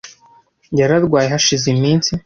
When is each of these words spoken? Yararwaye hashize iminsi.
Yararwaye 0.79 1.27
hashize 1.33 1.65
iminsi. 1.75 2.11